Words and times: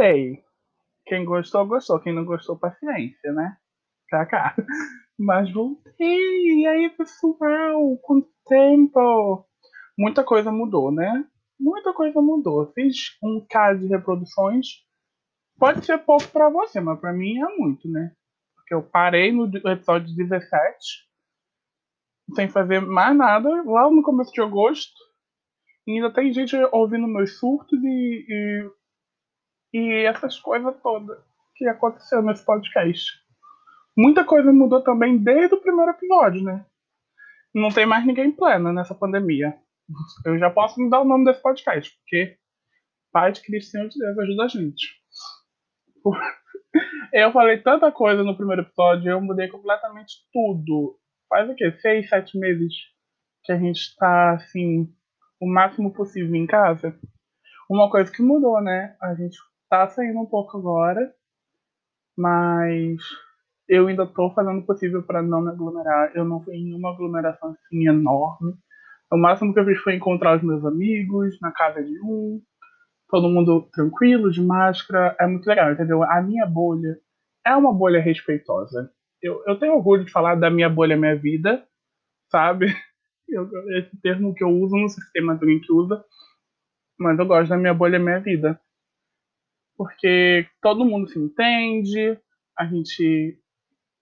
Voltei. 0.00 0.42
Quem 1.04 1.26
gostou, 1.26 1.66
gostou. 1.66 2.00
Quem 2.00 2.14
não 2.14 2.24
gostou, 2.24 2.58
paciência, 2.58 3.32
né? 3.34 3.58
Pra 4.08 4.24
cá. 4.24 4.56
Mas 5.18 5.52
voltei. 5.52 6.62
E 6.62 6.66
aí, 6.66 6.88
pessoal? 6.88 7.98
Quanto 7.98 8.26
tempo? 8.48 9.46
Muita 9.98 10.24
coisa 10.24 10.50
mudou, 10.50 10.90
né? 10.90 11.26
Muita 11.58 11.92
coisa 11.92 12.22
mudou. 12.22 12.72
Fiz 12.72 13.18
um 13.22 13.44
caso 13.46 13.80
de 13.80 13.88
reproduções. 13.88 14.68
Pode 15.58 15.84
ser 15.84 15.98
pouco 15.98 16.26
para 16.28 16.48
você, 16.48 16.80
mas 16.80 16.98
para 16.98 17.12
mim 17.12 17.38
é 17.38 17.56
muito, 17.58 17.86
né? 17.86 18.12
Porque 18.56 18.72
eu 18.72 18.82
parei 18.82 19.30
no 19.30 19.44
episódio 19.44 20.16
17 20.16 20.48
sem 22.34 22.48
fazer 22.48 22.80
mais 22.80 23.14
nada 23.14 23.50
lá 23.64 23.90
no 23.90 24.02
começo 24.02 24.32
de 24.32 24.40
agosto. 24.40 24.94
E 25.86 25.92
ainda 25.92 26.10
tem 26.10 26.32
gente 26.32 26.56
ouvindo 26.72 27.06
meus 27.06 27.38
surtos 27.38 27.78
e, 27.84 28.24
e, 28.26 28.70
e 29.72 30.04
essas 30.06 30.38
coisas 30.38 30.74
todas 30.82 31.18
que 31.56 31.66
aconteceu 31.68 32.22
nesse 32.22 32.44
podcast. 32.44 33.12
Muita 33.96 34.24
coisa 34.24 34.52
mudou 34.52 34.82
também 34.82 35.18
desde 35.18 35.54
o 35.54 35.60
primeiro 35.60 35.90
episódio, 35.90 36.42
né? 36.42 36.64
Não 37.54 37.68
tem 37.68 37.84
mais 37.84 38.06
ninguém 38.06 38.30
plena 38.30 38.72
nessa 38.72 38.94
pandemia. 38.94 39.54
Eu 40.24 40.38
já 40.38 40.48
posso 40.50 40.80
mudar 40.80 41.00
o 41.00 41.04
nome 41.04 41.24
desse 41.24 41.42
podcast, 41.42 41.94
porque 41.98 42.38
Pai 43.12 43.32
de 43.32 43.42
Cristiano 43.42 43.88
de 43.88 43.98
Deus 43.98 44.18
ajuda 44.18 44.44
a 44.44 44.48
gente. 44.48 45.00
Eu 47.12 47.32
falei 47.32 47.58
tanta 47.58 47.90
coisa 47.90 48.22
no 48.22 48.36
primeiro 48.36 48.62
episódio, 48.62 49.10
eu 49.10 49.20
mudei 49.20 49.48
completamente 49.48 50.14
tudo. 50.32 50.96
Faz 51.28 51.50
o 51.50 51.54
quê? 51.54 51.72
Seis, 51.80 52.08
sete 52.08 52.38
meses 52.38 52.72
que 53.44 53.52
a 53.52 53.58
gente 53.58 53.80
está, 53.80 54.34
assim, 54.34 54.88
o 55.40 55.46
máximo 55.46 55.92
possível 55.92 56.34
em 56.36 56.46
casa. 56.46 56.96
Uma 57.68 57.90
coisa 57.90 58.10
que 58.12 58.22
mudou, 58.22 58.60
né? 58.60 58.96
A 59.02 59.14
gente 59.14 59.36
tá 59.70 59.88
saindo 59.88 60.20
um 60.20 60.26
pouco 60.26 60.58
agora, 60.58 61.14
mas 62.18 62.98
eu 63.68 63.86
ainda 63.86 64.06
tô 64.06 64.30
fazendo 64.32 64.58
o 64.60 64.66
possível 64.66 65.02
para 65.02 65.22
não 65.22 65.42
me 65.42 65.50
aglomerar. 65.50 66.12
Eu 66.14 66.24
não 66.24 66.42
fui 66.42 66.56
em 66.56 66.74
uma 66.74 66.92
aglomeração 66.92 67.50
assim 67.52 67.88
enorme. 67.88 68.54
O 69.12 69.16
máximo 69.16 69.54
que 69.54 69.60
eu 69.60 69.64
fiz 69.64 69.78
foi 69.78 69.94
encontrar 69.94 70.36
os 70.36 70.42
meus 70.42 70.64
amigos 70.64 71.38
na 71.40 71.52
casa 71.52 71.82
de 71.82 72.00
um, 72.02 72.42
todo 73.08 73.28
mundo 73.28 73.68
tranquilo, 73.72 74.30
de 74.30 74.42
máscara. 74.42 75.16
É 75.20 75.26
muito 75.26 75.46
legal, 75.46 75.72
entendeu? 75.72 76.02
A 76.02 76.20
minha 76.22 76.46
bolha 76.46 76.98
é 77.46 77.56
uma 77.56 77.72
bolha 77.72 78.00
respeitosa. 78.00 78.90
Eu, 79.22 79.42
eu 79.46 79.58
tenho 79.58 79.74
orgulho 79.74 80.04
de 80.04 80.12
falar 80.12 80.34
da 80.36 80.50
minha 80.50 80.68
bolha 80.68 80.96
minha 80.96 81.16
vida, 81.16 81.64
sabe? 82.30 82.66
Eu, 83.32 83.48
esse 83.78 83.96
termo 84.02 84.34
que 84.34 84.42
eu 84.42 84.48
uso 84.48 84.76
no 84.76 84.88
sistema 84.88 85.38
também 85.38 85.60
que 85.60 85.72
usa, 85.72 86.04
mas 86.98 87.18
eu 87.18 87.24
gosto 87.24 87.48
da 87.48 87.56
minha 87.56 87.72
bolha 87.72 87.98
minha 87.98 88.18
vida. 88.18 88.60
Porque 89.80 90.46
todo 90.60 90.84
mundo 90.84 91.08
se 91.08 91.18
entende, 91.18 92.20
a 92.54 92.66
gente 92.66 93.40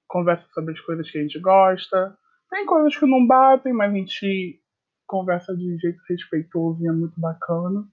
conversa 0.09 0.45
sobre 0.53 0.73
as 0.73 0.81
coisas 0.81 1.09
que 1.09 1.17
a 1.17 1.23
gente 1.23 1.39
gosta. 1.39 2.19
Tem 2.51 2.67
coisas 2.67 2.97
que 2.97 3.07
não 3.07 3.25
batem, 3.25 3.73
mas 3.73 3.93
a 3.93 3.97
gente 3.97 4.61
conversa 5.07 5.57
de 5.57 5.79
jeito 5.79 6.01
respeitoso 6.09 6.83
e 6.83 6.89
é 6.89 6.91
muito 6.91 7.15
bacana. 7.21 7.87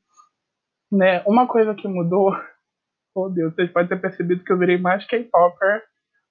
Né? 0.91 1.22
Uma 1.28 1.47
coisa 1.47 1.75
que 1.75 1.88
mudou, 1.88 2.31
oh 3.13 3.30
Deus, 3.30 3.53
vocês 3.53 3.72
podem 3.72 3.89
ter 3.89 4.02
percebido 4.02 4.44
que 4.44 4.52
eu 4.52 4.58
virei 4.58 4.80
mais 4.80 5.06
K-Popper 5.06 5.83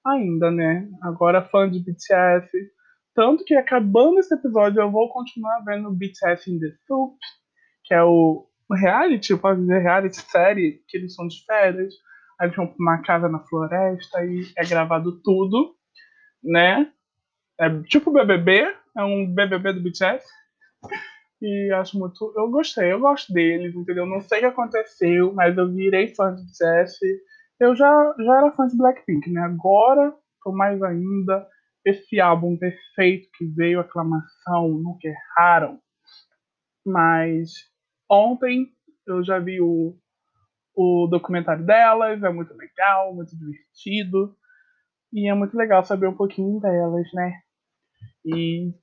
ainda, 0.05 0.51
né? 0.51 0.89
Agora 1.01 1.41
fã 1.41 1.71
de 1.71 1.79
BTS. 1.79 2.51
Tanto 3.13 3.45
que 3.45 3.55
acabando 3.55 4.19
esse 4.19 4.35
episódio 4.35 4.81
eu 4.81 4.91
vou 4.91 5.07
continuar 5.07 5.63
vendo 5.63 5.89
BTS 5.89 6.51
in 6.51 6.59
the 6.59 6.75
Soup, 6.85 7.15
que 7.85 7.93
é 7.93 8.03
o 8.03 8.45
reality, 8.73 9.35
pode 9.37 9.61
dizer 9.61 9.79
reality 9.79 10.15
série, 10.15 10.83
que 10.87 10.97
eles 10.97 11.13
são 11.13 11.27
de 11.27 11.43
férias. 11.45 11.93
Aí 12.39 12.47
eles 12.47 12.55
vão 12.55 12.67
pra 12.67 12.75
uma 12.79 13.01
casa 13.01 13.29
na 13.29 13.39
floresta 13.39 14.23
e 14.25 14.45
é 14.57 14.65
gravado 14.65 15.21
tudo, 15.21 15.75
né? 16.43 16.91
É 17.59 17.69
tipo 17.83 18.11
BBB, 18.11 18.75
é 18.97 19.03
um 19.03 19.33
BBB 19.33 19.73
do 19.73 19.81
BTS. 19.81 20.25
E 21.41 21.71
acho 21.73 21.97
muito. 21.99 22.33
Eu 22.35 22.49
gostei, 22.49 22.91
eu 22.91 22.99
gosto 22.99 23.31
deles, 23.31 23.75
entendeu? 23.75 24.05
Não 24.05 24.21
sei 24.21 24.39
o 24.39 24.41
que 24.41 24.47
aconteceu, 24.47 25.33
mas 25.33 25.57
eu 25.57 25.71
virei 25.71 26.13
fã 26.15 26.33
de 26.33 26.41
BTS. 26.43 26.99
Eu 27.59 27.75
já, 27.75 28.15
já 28.17 28.37
era 28.37 28.51
fã 28.51 28.67
de 28.67 28.77
Blackpink, 28.77 29.29
né? 29.31 29.41
Agora, 29.41 30.13
tô 30.43 30.51
mais 30.51 30.81
ainda. 30.81 31.47
Esse 31.85 32.19
álbum 32.19 32.57
perfeito 32.57 33.29
que 33.37 33.45
veio, 33.45 33.79
aclamação, 33.79 34.69
nunca 34.69 35.07
erraram. 35.07 35.79
Mas 36.85 37.51
ontem 38.09 38.67
eu 39.07 39.23
já 39.23 39.39
vi 39.39 39.61
o, 39.61 39.97
o 40.75 41.07
documentário 41.07 41.65
delas, 41.65 42.21
é 42.23 42.29
muito 42.29 42.53
legal, 42.55 43.13
muito 43.13 43.35
divertido. 43.37 44.35
E 45.13 45.29
é 45.29 45.33
muito 45.33 45.55
legal 45.55 45.83
saber 45.83 46.07
um 46.07 46.15
pouquinho 46.15 46.59
delas, 46.59 47.07
né? 47.13 47.39
E, 48.25 48.73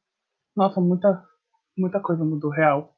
nossa, 0.56 0.80
muita, 0.80 1.22
muita 1.76 2.00
coisa 2.00 2.24
mudou 2.24 2.50
real. 2.50 2.94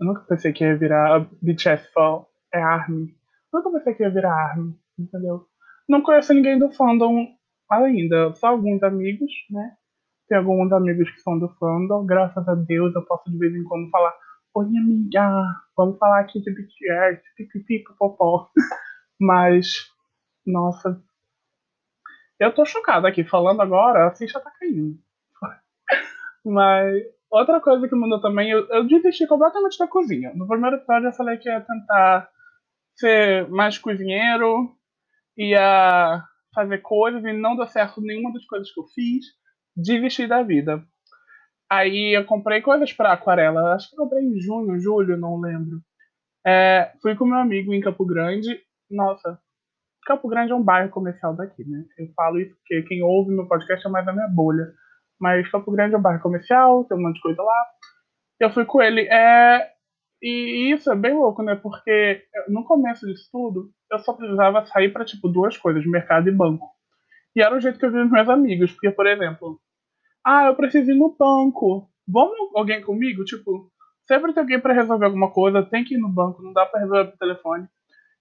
Eu 0.00 0.06
nunca 0.06 0.22
pensei 0.22 0.52
que 0.52 0.64
ia 0.64 0.76
virar 0.76 1.28
BTS 1.42 1.92
só 1.92 2.26
é 2.52 2.62
ARMY. 2.62 3.14
Nunca 3.52 3.70
pensei 3.70 3.94
que 3.94 4.02
ia 4.02 4.10
virar 4.10 4.32
ARMY, 4.32 4.74
entendeu? 4.98 5.46
Não 5.88 6.02
conheço 6.02 6.32
ninguém 6.32 6.58
do 6.58 6.72
fandom 6.72 7.26
ainda, 7.70 8.32
só 8.34 8.48
alguns 8.48 8.82
amigos, 8.82 9.30
né? 9.50 9.76
Tem 10.28 10.38
alguns 10.38 10.72
amigos 10.72 11.10
que 11.10 11.20
são 11.20 11.38
do 11.38 11.48
fandom, 11.56 12.06
graças 12.06 12.48
a 12.48 12.54
Deus 12.54 12.94
eu 12.94 13.04
posso 13.04 13.30
de 13.30 13.36
vez 13.36 13.54
em 13.54 13.64
quando 13.64 13.90
falar 13.90 14.14
Oi, 14.56 14.66
amiga, 14.66 15.42
vamos 15.76 15.98
falar 15.98 16.20
aqui 16.20 16.40
de 16.40 16.52
BTS, 16.52 17.22
pipipi, 17.36 17.82
popopó. 17.82 18.50
Mas, 19.20 19.90
nossa, 20.46 21.02
eu 22.38 22.54
tô 22.54 22.64
chocada 22.64 23.08
aqui, 23.08 23.24
falando 23.24 23.60
agora, 23.60 24.06
a 24.06 24.14
ficha 24.14 24.38
tá 24.38 24.52
caindo. 24.52 24.96
Mas, 26.44 27.02
outra 27.30 27.60
coisa 27.60 27.88
que 27.88 27.96
mudou 27.96 28.20
também, 28.20 28.50
eu, 28.50 28.64
eu 28.68 28.86
desisti 28.86 29.26
completamente 29.26 29.76
da 29.76 29.88
cozinha. 29.88 30.32
No 30.34 30.46
primeiro 30.46 30.76
episódio 30.76 31.08
eu 31.08 31.12
falei 31.12 31.36
que 31.38 31.48
ia 31.48 31.60
tentar 31.60 32.30
ser 32.96 33.48
mais 33.50 33.76
cozinheiro, 33.76 34.72
ia 35.36 36.22
fazer 36.54 36.78
coisas 36.78 37.24
e 37.24 37.32
não 37.32 37.56
deu 37.56 37.66
certo 37.66 38.00
nenhuma 38.00 38.32
das 38.32 38.44
coisas 38.46 38.70
que 38.72 38.78
eu 38.78 38.86
fiz. 38.86 39.24
Desisti 39.76 40.28
da 40.28 40.44
vida. 40.44 40.86
Aí 41.74 42.16
eu 42.16 42.24
comprei 42.24 42.60
coisas 42.60 42.92
para 42.92 43.12
aquarela. 43.12 43.74
Acho 43.74 43.90
que 43.90 43.96
comprei 43.96 44.22
em 44.22 44.40
junho, 44.40 44.80
julho, 44.80 45.16
não 45.16 45.40
lembro. 45.40 45.80
É, 46.46 46.92
fui 47.02 47.16
com 47.16 47.26
meu 47.26 47.38
amigo 47.38 47.72
em 47.72 47.80
Campo 47.80 48.04
Grande. 48.04 48.60
Nossa, 48.90 49.38
Campo 50.06 50.28
Grande 50.28 50.52
é 50.52 50.54
um 50.54 50.62
bairro 50.62 50.90
comercial 50.90 51.34
daqui, 51.34 51.64
né? 51.64 51.84
Eu 51.98 52.08
falo 52.14 52.38
isso 52.38 52.54
porque 52.56 52.82
quem 52.82 53.02
ouve 53.02 53.32
meu 53.32 53.48
podcast 53.48 53.86
é 53.86 53.90
mais 53.90 54.06
a 54.06 54.12
minha 54.12 54.28
bolha. 54.28 54.72
Mas 55.20 55.50
Campo 55.50 55.72
Grande 55.72 55.94
é 55.94 55.98
um 55.98 56.02
bairro 56.02 56.22
comercial, 56.22 56.84
tem 56.84 56.96
um 56.96 57.02
monte 57.02 57.16
de 57.16 57.22
coisa 57.22 57.42
lá. 57.42 57.66
Eu 58.38 58.50
fui 58.50 58.64
com 58.64 58.82
ele. 58.82 59.08
É, 59.08 59.70
e 60.22 60.72
isso 60.72 60.92
é 60.92 60.96
bem 60.96 61.14
louco, 61.14 61.42
né? 61.42 61.54
Porque 61.56 62.22
no 62.48 62.64
começo 62.64 63.06
disso 63.06 63.28
tudo, 63.32 63.70
eu 63.90 63.98
só 64.00 64.12
precisava 64.12 64.64
sair 64.66 64.92
para 64.92 65.04
tipo 65.04 65.28
duas 65.28 65.56
coisas, 65.56 65.84
mercado 65.86 66.28
e 66.28 66.32
banco. 66.32 66.68
E 67.34 67.42
era 67.42 67.56
o 67.56 67.60
jeito 67.60 67.78
que 67.78 67.86
eu 67.86 67.90
via 67.90 68.04
os 68.04 68.10
meus 68.10 68.28
amigos. 68.28 68.72
Porque, 68.72 68.90
por 68.90 69.06
exemplo, 69.06 69.58
ah, 70.24 70.46
eu 70.46 70.56
preciso 70.56 70.90
ir 70.90 70.94
no 70.94 71.14
banco. 71.16 71.88
Vamos 72.06 72.50
alguém 72.54 72.80
comigo? 72.80 73.24
Tipo, 73.24 73.70
sempre 74.06 74.32
tem 74.32 74.42
alguém 74.42 74.60
para 74.60 74.74
resolver 74.74 75.06
alguma 75.06 75.30
coisa, 75.30 75.62
tem 75.62 75.84
que 75.84 75.94
ir 75.94 75.98
no 75.98 76.08
banco, 76.08 76.42
não 76.42 76.52
dá 76.52 76.66
para 76.66 76.80
resolver 76.80 77.10
por 77.10 77.18
telefone. 77.18 77.68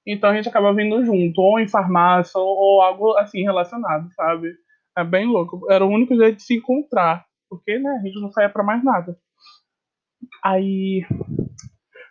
Então 0.05 0.29
a 0.29 0.35
gente 0.35 0.49
acaba 0.49 0.73
vindo 0.73 1.03
junto, 1.05 1.39
ou 1.41 1.59
em 1.59 1.67
farmácia, 1.67 2.39
ou, 2.39 2.47
ou 2.47 2.81
algo 2.81 3.17
assim 3.17 3.41
relacionado, 3.43 4.11
sabe? 4.13 4.53
É 4.97 5.03
bem 5.03 5.25
louco. 5.25 5.65
Era 5.71 5.85
o 5.85 5.89
único 5.89 6.15
jeito 6.15 6.37
de 6.37 6.43
se 6.43 6.55
encontrar, 6.57 7.25
porque 7.49 7.79
né, 7.79 7.89
a 8.01 8.05
gente 8.05 8.19
não 8.19 8.31
saía 8.31 8.49
para 8.49 8.63
mais 8.63 8.83
nada. 8.83 9.17
Aí 10.43 11.05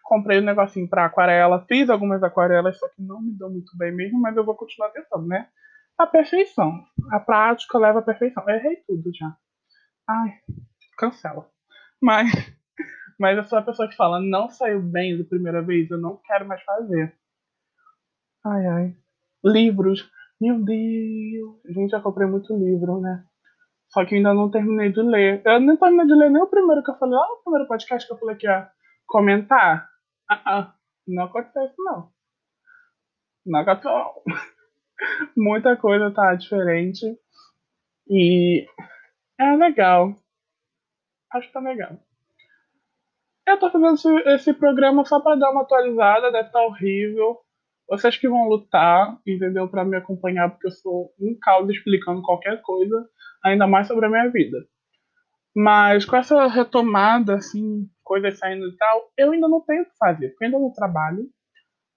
comprei 0.04 0.40
um 0.40 0.44
negocinho 0.44 0.88
para 0.88 1.06
aquarela, 1.06 1.64
fiz 1.66 1.88
algumas 1.88 2.22
aquarelas, 2.22 2.78
só 2.78 2.88
que 2.88 3.02
não 3.02 3.20
me 3.20 3.32
deu 3.32 3.50
muito 3.50 3.76
bem 3.76 3.94
mesmo, 3.94 4.20
mas 4.20 4.36
eu 4.36 4.44
vou 4.44 4.54
continuar 4.54 4.90
tentando, 4.90 5.26
né? 5.26 5.48
A 5.98 6.06
perfeição. 6.06 6.82
A 7.10 7.20
prática 7.20 7.78
leva 7.78 8.00
à 8.00 8.02
perfeição. 8.02 8.42
Eu 8.48 8.56
errei 8.56 8.76
tudo 8.86 9.10
já. 9.14 9.34
Ai, 10.08 10.38
cancela. 10.98 11.48
Mas, 12.00 12.30
mas 13.18 13.36
eu 13.36 13.44
sou 13.44 13.58
a 13.58 13.62
pessoa 13.62 13.88
que 13.88 13.96
fala, 13.96 14.20
não 14.20 14.48
saiu 14.48 14.80
bem 14.82 15.16
da 15.16 15.24
primeira 15.24 15.62
vez, 15.62 15.90
eu 15.90 15.98
não 15.98 16.20
quero 16.24 16.46
mais 16.46 16.62
fazer. 16.62 17.16
Ai, 18.44 18.66
ai. 18.66 18.96
Livros. 19.44 20.10
Meu 20.40 20.58
Deus. 20.58 21.60
Gente, 21.66 21.90
já 21.90 22.00
comprei 22.00 22.26
muito 22.26 22.56
livro, 22.56 23.00
né? 23.00 23.24
Só 23.88 24.04
que 24.04 24.16
ainda 24.16 24.34
não 24.34 24.50
terminei 24.50 24.90
de 24.90 25.00
ler. 25.02 25.42
Eu 25.44 25.60
nem 25.60 25.76
terminei 25.76 26.06
de 26.06 26.14
ler 26.14 26.30
nem 26.30 26.42
o 26.42 26.48
primeiro 26.48 26.82
que 26.82 26.90
eu 26.90 26.98
falei. 26.98 27.14
Olha 27.14 27.38
o 27.38 27.42
primeiro 27.42 27.68
podcast 27.68 28.06
que 28.06 28.12
eu 28.12 28.18
falei 28.18 28.36
que 28.36 28.46
ia 28.46 28.68
comentar. 29.06 29.88
Ah, 30.28 30.42
ah. 30.46 30.74
Não 31.06 31.24
aconteceu 31.24 31.64
isso, 31.64 31.74
não. 31.78 32.10
Não 33.46 33.60
aconteceu. 33.60 33.92
Muita 35.36 35.76
coisa 35.76 36.10
tá 36.10 36.34
diferente. 36.34 37.04
E 38.08 38.66
é 39.42 39.56
legal. 39.56 40.14
Acho 41.32 41.46
que 41.46 41.52
tá 41.52 41.60
legal. 41.60 41.98
Eu 43.46 43.58
tô 43.58 43.70
fazendo 43.70 43.94
esse, 43.94 44.08
esse 44.34 44.54
programa 44.54 45.04
só 45.04 45.20
pra 45.20 45.34
dar 45.34 45.50
uma 45.50 45.62
atualizada, 45.62 46.30
deve 46.30 46.46
estar 46.46 46.60
tá 46.60 46.64
horrível. 46.64 47.38
Vocês 47.88 48.16
que 48.16 48.28
vão 48.28 48.48
lutar, 48.48 49.18
entendeu? 49.26 49.68
Para 49.68 49.84
me 49.84 49.96
acompanhar, 49.96 50.50
porque 50.50 50.68
eu 50.68 50.70
sou 50.70 51.12
um 51.20 51.36
caos 51.40 51.68
explicando 51.68 52.22
qualquer 52.22 52.62
coisa, 52.62 53.06
ainda 53.44 53.66
mais 53.66 53.86
sobre 53.88 54.06
a 54.06 54.08
minha 54.08 54.30
vida. 54.30 54.58
Mas 55.54 56.04
com 56.04 56.16
essa 56.16 56.46
retomada, 56.46 57.34
assim, 57.34 57.88
coisas 58.02 58.38
saindo 58.38 58.66
e 58.66 58.76
tal, 58.76 59.10
eu 59.18 59.32
ainda 59.32 59.48
não 59.48 59.60
tenho 59.60 59.82
o 59.82 59.86
que 59.86 59.96
fazer, 59.98 60.30
porque 60.30 60.44
ainda 60.46 60.58
não 60.58 60.72
trabalho, 60.72 61.28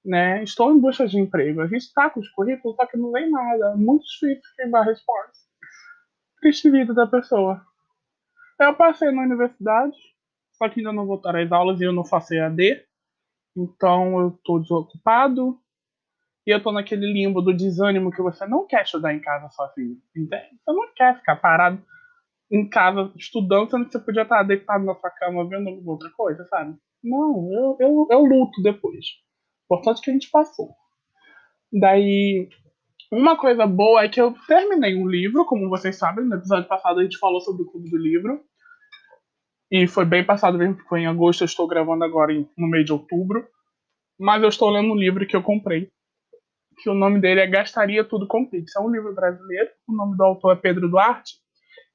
né? 0.04 0.44
Estou 0.44 0.74
em 0.74 0.80
busca 0.80 1.08
de 1.08 1.20
emprego. 1.20 1.62
A 1.62 1.68
gente 1.68 1.84
está 1.84 2.10
com 2.10 2.20
os 2.20 2.30
currículos, 2.30 2.76
só 2.76 2.86
que 2.86 2.98
não 2.98 3.12
vem 3.12 3.30
nada. 3.30 3.76
Muito 3.78 4.04
difícil 4.04 4.42
queimar 4.58 4.82
a 4.82 4.86
resposta. 4.86 5.45
Vida 6.44 6.94
da 6.94 7.08
pessoa. 7.08 7.62
Eu 8.60 8.76
passei 8.76 9.12
na 9.12 9.24
universidade, 9.24 9.98
só 10.54 10.70
que 10.70 10.80
ainda 10.80 10.94
não 10.94 11.06
voltar 11.06 11.36
às 11.36 11.52
aulas 11.52 11.82
e 11.82 11.84
eu 11.84 11.92
não 11.92 12.06
faço 12.06 12.34
EAD. 12.34 12.86
Então 13.56 14.20
eu 14.20 14.30
estou 14.30 14.60
desocupado. 14.60 15.60
E 16.46 16.52
eu 16.52 16.58
estou 16.58 16.72
naquele 16.72 17.12
limbo 17.12 17.42
do 17.42 17.56
desânimo 17.56 18.12
que 18.12 18.22
você 18.22 18.46
não 18.46 18.68
quer 18.68 18.84
estudar 18.84 19.14
em 19.14 19.20
casa 19.20 19.50
sozinho. 19.50 19.98
Entende? 20.16 20.60
Você 20.64 20.72
não 20.72 20.94
quer 20.94 21.18
ficar 21.18 21.38
parado 21.38 21.84
em 22.52 22.70
casa 22.70 23.12
estudando, 23.16 23.72
sendo 23.72 23.86
que 23.86 23.92
você 23.92 24.00
podia 24.00 24.22
estar 24.22 24.44
deitado 24.44 24.86
na 24.86 24.94
sua 24.96 25.10
cama 25.10 25.48
vendo 25.50 25.82
outra 25.90 26.10
coisa, 26.12 26.46
sabe? 26.46 26.78
Não, 27.04 27.52
eu, 27.52 27.78
eu, 27.80 28.08
eu 28.12 28.20
luto 28.20 28.62
depois. 28.62 29.06
Importante 29.66 30.02
que 30.02 30.12
a 30.12 30.14
gente 30.14 30.30
passou. 30.30 30.76
Daí, 31.74 32.48
uma 33.12 33.38
coisa 33.38 33.66
boa 33.68 34.04
é 34.04 34.10
que 34.10 34.20
eu 34.20 34.34
terminei 34.48 34.96
um 34.96 35.08
livro, 35.08 35.46
como 35.46 35.70
vocês 35.70 35.96
sabem, 35.98 36.26
no 36.26 36.36
episódio 36.36 36.68
passado 36.68 37.00
a 37.00 37.04
gente 37.04 37.18
falou 37.18 37.40
sobre 37.42 37.64
o 37.64 37.66
Clube 37.66 37.90
do 37.90 37.98
Livro. 37.98 38.42
E 39.72 39.88
foi 39.88 40.06
bem 40.06 40.24
passado 40.24 40.58
mesmo, 40.58 40.76
porque 40.76 40.90
foi 40.90 41.02
em 41.02 41.08
agosto, 41.08 41.42
eu 41.42 41.46
estou 41.46 41.68
gravando 41.68 42.04
agora 42.04 42.32
em, 42.32 42.48
no 42.58 42.68
mês 42.68 42.86
de 42.86 42.94
outubro. 42.94 43.48
Mas 44.20 44.42
eu 44.42 44.50
estou 44.50 44.70
lendo 44.70 44.92
um 44.92 44.96
livro 44.96 45.26
que 45.28 45.36
eu 45.36 45.44
comprei, 45.44 45.92
que 46.82 46.90
o 46.90 46.94
nome 46.94 47.20
dele 47.20 47.42
é 47.42 47.48
Gastaria 47.48 48.04
Tudo 48.04 48.28
com 48.28 48.50
Pix. 48.50 48.76
É 48.76 48.80
um 48.80 48.90
livro 48.90 49.14
brasileiro, 49.14 49.70
o 49.88 49.94
nome 49.94 50.16
do 50.16 50.24
autor 50.24 50.54
é 50.54 50.56
Pedro 50.56 50.90
Duarte. 50.90 51.34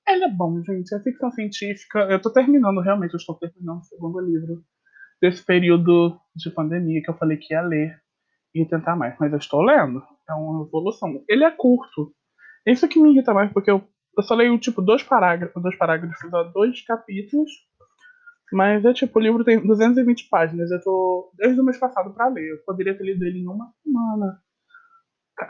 Ele 0.06 0.24
é 0.24 0.28
bom, 0.28 0.62
gente, 0.62 0.94
é 0.94 1.00
ficção 1.00 1.30
científica. 1.30 2.00
Eu 2.10 2.16
estou 2.16 2.32
terminando, 2.32 2.80
realmente, 2.80 3.14
eu 3.14 3.18
estou 3.18 3.36
terminando 3.36 3.80
o 3.80 3.84
segundo 3.84 4.20
livro 4.20 4.62
desse 5.20 5.44
período 5.44 6.18
de 6.34 6.50
pandemia 6.50 7.02
que 7.02 7.10
eu 7.10 7.16
falei 7.16 7.36
que 7.36 7.52
ia 7.54 7.62
ler 7.62 8.00
e 8.54 8.64
tentar 8.66 8.96
mais. 8.96 9.16
Mas 9.18 9.32
eu 9.32 9.38
estou 9.38 9.62
lendo, 9.62 10.02
é 10.28 10.34
uma 10.34 10.66
evolução. 10.66 11.22
Ele 11.28 11.44
é 11.44 11.50
curto. 11.50 12.12
Isso 12.66 12.88
que 12.88 13.00
me 13.00 13.10
irrita 13.10 13.32
mais, 13.32 13.52
porque 13.52 13.70
eu, 13.70 13.82
eu 14.16 14.22
só 14.22 14.34
leio, 14.34 14.58
tipo, 14.58 14.82
dois 14.82 15.02
parágrafos, 15.02 15.62
dois 15.62 15.76
parágrafos, 15.76 16.18
dois 16.52 16.82
capítulos, 16.84 17.50
mas 18.52 18.84
é 18.84 18.92
tipo, 18.92 19.18
o 19.18 19.22
livro 19.22 19.44
tem 19.44 19.64
220 19.64 20.28
páginas. 20.28 20.70
Eu 20.70 20.82
tô 20.82 21.32
desde 21.36 21.60
o 21.60 21.64
mês 21.64 21.78
passado 21.78 22.12
para 22.12 22.28
ler. 22.28 22.50
Eu 22.50 22.58
poderia 22.64 22.96
ter 22.96 23.04
lido 23.04 23.24
ele 23.24 23.40
em 23.40 23.46
uma 23.46 23.72
semana. 23.82 24.42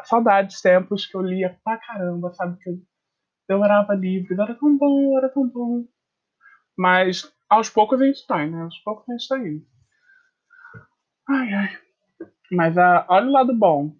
Saudades, 0.05 0.61
tempos 0.61 1.07
que 1.07 1.17
eu 1.17 1.23
lia 1.23 1.59
pra 1.65 1.79
caramba, 1.79 2.33
sabe? 2.35 2.59
Que 2.63 2.71
eu 2.71 2.79
devorava 3.49 3.95
livros. 3.95 4.39
Era 4.39 4.55
tão 4.55 4.77
bom, 4.77 5.17
era 5.17 5.29
tão 5.29 5.49
bom. 5.49 5.85
Mas 6.77 7.33
aos 7.49 7.71
poucos 7.71 8.01
a 8.01 8.07
gente 8.07 8.27
tá, 8.27 8.45
né? 8.47 8.63
Aos 8.63 8.79
poucos 8.81 9.09
a 9.09 9.13
gente 9.13 9.29
tá 9.29 9.39
indo. 9.39 9.67
Ai, 11.29 11.53
ai. 11.55 11.90
Mas 12.51 12.77
uh, 12.77 13.05
olha 13.09 13.27
o 13.27 13.33
lado 13.33 13.55
bom. 13.55 13.93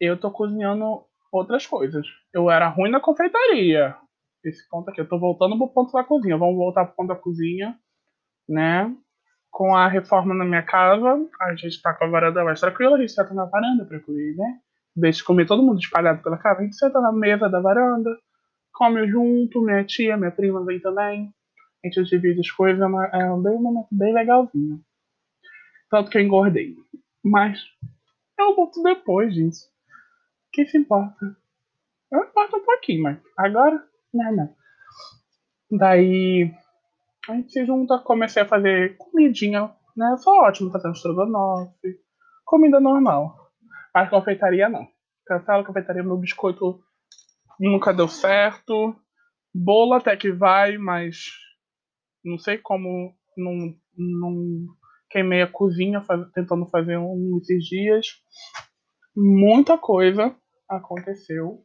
Eu 0.00 0.18
tô 0.18 0.30
cozinhando 0.30 1.04
outras 1.32 1.66
coisas. 1.66 2.06
Eu 2.32 2.50
era 2.50 2.68
ruim 2.68 2.90
na 2.90 3.00
confeitaria. 3.00 3.96
Esse 4.44 4.68
ponto 4.68 4.90
aqui. 4.90 5.00
Eu 5.00 5.08
tô 5.08 5.18
voltando 5.18 5.56
pro 5.56 5.68
ponto 5.68 5.92
da 5.92 6.04
cozinha. 6.04 6.36
Vamos 6.36 6.56
voltar 6.56 6.86
pro 6.86 6.96
ponto 6.96 7.08
da 7.08 7.16
cozinha, 7.16 7.78
né? 8.48 8.94
Com 9.50 9.74
a 9.74 9.88
reforma 9.88 10.34
na 10.34 10.44
minha 10.44 10.62
casa, 10.62 11.26
a 11.40 11.54
gente 11.54 11.80
tá 11.82 11.94
com 11.94 12.04
a 12.04 12.08
varanda 12.08 12.44
mais 12.44 12.60
tranquila, 12.60 12.96
a 12.96 13.00
gente 13.00 13.12
senta 13.12 13.32
na 13.34 13.46
varanda 13.46 13.84
pra 13.84 13.98
comer, 14.00 14.36
né? 14.36 14.60
Deixa 14.94 15.18
de 15.18 15.24
comer 15.24 15.46
todo 15.46 15.62
mundo 15.62 15.80
espalhado 15.80 16.22
pela 16.22 16.36
casa, 16.36 16.60
a 16.60 16.64
gente 16.64 16.76
senta 16.76 17.00
na 17.00 17.10
mesa 17.10 17.48
da 17.48 17.58
varanda, 17.58 18.10
come 18.72 19.08
junto, 19.08 19.62
minha 19.62 19.82
tia, 19.84 20.18
minha 20.18 20.30
prima 20.30 20.64
vem 20.64 20.78
também 20.80 21.32
a 21.84 21.88
gente 21.88 22.10
divide 22.10 22.40
as 22.40 22.50
coisas, 22.50 22.80
é, 22.80 23.20
é 23.20 23.30
um 23.30 23.40
bem, 23.40 23.58
bem 23.90 24.14
legalzinho. 24.14 24.80
Tanto 25.90 26.10
que 26.10 26.18
eu 26.18 26.22
engordei. 26.22 26.74
Mas 27.24 27.58
eu 28.38 28.54
volto 28.54 28.82
depois 28.82 29.34
disso. 29.34 29.68
Quem 30.52 30.66
se 30.66 30.78
importa? 30.78 31.36
Eu 32.10 32.24
importo 32.24 32.56
um 32.56 32.64
pouquinho, 32.64 33.02
mas 33.02 33.18
agora, 33.36 33.86
não, 34.12 34.36
não. 34.36 34.56
Daí 35.70 36.50
a 37.28 37.34
gente 37.34 37.52
se 37.52 37.66
junta, 37.66 37.98
comecei 37.98 38.42
a 38.42 38.48
fazer 38.48 38.96
comidinha, 38.96 39.70
né? 39.96 40.16
Foi 40.22 40.38
ótimo 40.38 40.70
fazendo 40.70 40.94
estrogonofe, 40.94 42.00
comida 42.44 42.80
normal. 42.80 43.50
Mas 43.94 44.08
confeitaria 44.08 44.68
não. 44.68 44.88
Cancela 45.26 45.64
confeitaria, 45.64 46.02
meu 46.02 46.16
biscoito 46.16 46.80
nunca 47.60 47.92
deu 47.92 48.08
certo. 48.08 48.96
Bolo 49.54 49.94
até 49.94 50.16
que 50.16 50.32
vai, 50.32 50.78
mas 50.78 51.32
não 52.24 52.38
sei 52.38 52.58
como 52.58 53.14
não, 53.36 53.74
não 53.96 54.66
queimei 55.10 55.42
a 55.42 55.50
cozinha 55.50 56.00
faz, 56.02 56.30
tentando 56.32 56.66
fazer 56.66 56.98
um 56.98 57.38
esses 57.38 57.64
dias. 57.64 58.06
Muita 59.16 59.76
coisa 59.76 60.34
aconteceu. 60.68 61.64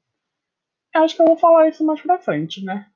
Acho 0.95 1.15
que 1.15 1.21
eu 1.21 1.27
vou 1.27 1.37
falar 1.37 1.67
isso 1.67 1.85
mais 1.85 2.01
pra 2.01 2.19
frente, 2.19 2.63
né? 2.63 2.87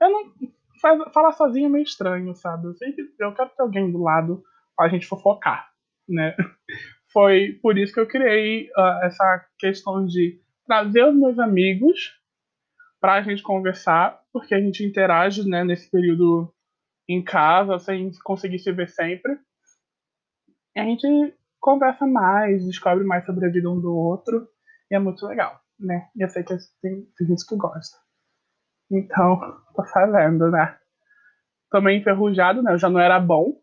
Eu 0.00 0.10
não. 0.10 0.32
Faz, 0.80 1.12
falar 1.12 1.32
sozinho 1.32 1.66
é 1.66 1.70
meio 1.70 1.84
estranho, 1.84 2.34
sabe? 2.34 2.66
Eu 2.66 2.74
sempre 2.74 3.04
eu 3.18 3.34
quero 3.34 3.50
ter 3.50 3.62
alguém 3.62 3.90
do 3.90 4.02
lado 4.02 4.42
pra 4.76 4.88
gente 4.88 5.06
fofocar, 5.06 5.70
né? 6.08 6.36
Foi 7.12 7.58
por 7.62 7.78
isso 7.78 7.94
que 7.94 8.00
eu 8.00 8.06
criei 8.06 8.68
uh, 8.76 9.04
essa 9.04 9.46
questão 9.58 10.04
de 10.04 10.38
trazer 10.66 11.04
os 11.04 11.14
meus 11.14 11.38
amigos 11.38 12.20
pra 13.00 13.22
gente 13.22 13.42
conversar, 13.42 14.20
porque 14.32 14.54
a 14.54 14.60
gente 14.60 14.84
interage, 14.84 15.48
né, 15.48 15.64
nesse 15.64 15.90
período 15.90 16.52
em 17.08 17.22
casa, 17.22 17.78
sem 17.78 18.10
conseguir 18.24 18.58
se 18.58 18.72
ver 18.72 18.88
sempre. 18.88 19.38
E 20.74 20.80
a 20.80 20.84
gente 20.84 21.06
conversa 21.60 22.06
mais, 22.06 22.64
descobre 22.64 23.04
mais 23.04 23.24
sobre 23.24 23.46
a 23.46 23.50
vida 23.50 23.70
um 23.70 23.80
do 23.80 23.94
outro, 23.94 24.48
e 24.90 24.94
é 24.94 24.98
muito 24.98 25.26
legal, 25.26 25.60
né? 25.78 26.08
E 26.14 26.22
eu 26.22 26.28
sei 26.28 26.42
que 26.44 26.56
tem, 26.82 27.08
gente 27.20 27.46
que 27.46 27.56
gosta. 27.56 27.96
Então, 28.90 29.40
tô 29.74 29.84
fazendo, 29.84 30.50
né? 30.50 30.78
Meio 31.82 32.00
enferrujado, 32.00 32.62
né? 32.62 32.72
Eu 32.72 32.78
já 32.78 32.88
não 32.88 33.00
era 33.00 33.20
bom, 33.20 33.60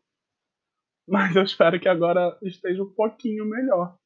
mas 1.07 1.35
eu 1.35 1.43
espero 1.43 1.79
que 1.79 1.89
agora 1.89 2.37
esteja 2.43 2.83
um 2.83 2.93
pouquinho 2.93 3.45
melhor. 3.45 3.97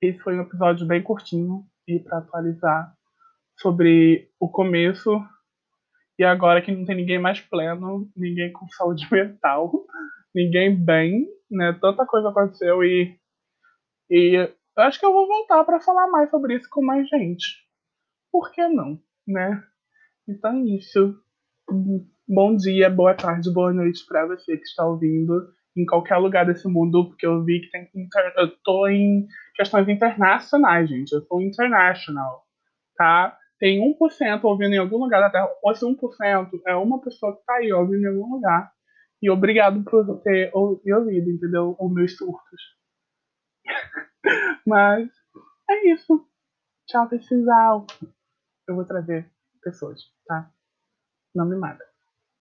Esse 0.00 0.18
foi 0.20 0.38
um 0.38 0.42
episódio 0.42 0.86
bem 0.86 1.02
curtinho 1.02 1.66
e 1.86 1.98
para 1.98 2.18
atualizar 2.18 2.94
sobre 3.58 4.30
o 4.38 4.48
começo 4.48 5.20
e 6.18 6.24
agora 6.24 6.60
que 6.60 6.72
não 6.72 6.84
tem 6.84 6.96
ninguém 6.96 7.18
mais 7.18 7.40
pleno, 7.40 8.10
ninguém 8.16 8.52
com 8.52 8.68
saúde 8.76 9.06
mental, 9.10 9.72
ninguém 10.34 10.74
bem, 10.74 11.28
né? 11.50 11.76
Tanta 11.80 12.04
coisa 12.04 12.28
aconteceu 12.28 12.82
e, 12.82 13.16
e 14.10 14.50
eu 14.76 14.82
acho 14.82 14.98
que 14.98 15.06
eu 15.06 15.12
vou 15.12 15.26
voltar 15.26 15.64
para 15.64 15.80
falar 15.80 16.08
mais 16.08 16.30
sobre 16.30 16.56
isso 16.56 16.68
com 16.70 16.84
mais 16.84 17.08
gente. 17.08 17.66
Por 18.32 18.50
que 18.50 18.66
não, 18.68 19.00
né? 19.26 19.62
Então 20.26 20.52
é 20.56 20.76
isso. 20.76 21.16
Bom 22.26 22.56
dia, 22.56 22.90
boa 22.90 23.14
tarde, 23.14 23.52
boa 23.52 23.72
noite 23.72 24.04
para 24.06 24.26
você 24.26 24.56
que 24.56 24.64
está 24.64 24.84
ouvindo 24.84 25.52
em 25.76 25.86
qualquer 25.86 26.16
lugar 26.16 26.44
desse 26.44 26.66
mundo, 26.66 27.08
porque 27.08 27.26
eu 27.26 27.44
vi 27.44 27.60
que 27.60 27.70
tem 27.70 27.88
eu 28.36 28.56
tô 28.64 28.88
em 28.88 29.26
questões 29.54 29.88
internacionais, 29.88 30.88
gente. 30.88 31.12
Eu 31.12 31.22
sou 31.22 31.40
international, 31.40 32.44
tá? 32.96 33.36
Tem 33.58 33.80
1% 33.80 34.44
ouvindo 34.44 34.74
em 34.74 34.78
algum 34.78 34.98
lugar 34.98 35.20
da 35.20 35.30
Terra, 35.30 35.48
ou 35.62 35.74
se 35.74 35.84
1% 35.84 36.60
é 36.66 36.76
uma 36.76 37.00
pessoa 37.00 37.34
que 37.34 37.40
está 37.40 37.54
aí 37.54 37.72
ouvindo 37.72 38.04
em 38.04 38.08
algum 38.08 38.34
lugar, 38.34 38.72
e 39.20 39.28
obrigado 39.30 39.82
por 39.82 40.20
ter 40.22 40.50
ouvido, 40.54 41.30
entendeu? 41.30 41.76
Os 41.78 41.92
meus 41.92 42.16
surtos. 42.16 42.62
Mas 44.66 45.08
é 45.70 45.92
isso. 45.92 46.24
Tchau, 46.86 47.08
pessoal. 47.08 47.86
Eu 48.68 48.76
vou 48.76 48.84
trazer 48.84 49.30
pessoas, 49.62 50.00
tá? 50.26 50.50
Não 51.34 51.46
me 51.46 51.56
mata. 51.56 51.84